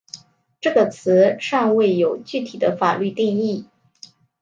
[0.59, 3.69] 这个词尚未有具体的法律定义。